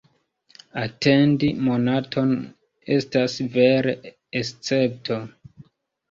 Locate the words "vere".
3.57-3.93